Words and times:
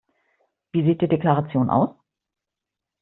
Wie 0.71 0.83
sieht 0.83 1.01
die 1.03 1.07
Deklaration 1.07 1.69
aus? 1.69 1.91